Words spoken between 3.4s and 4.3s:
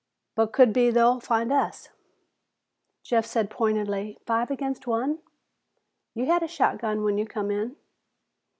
pointedly,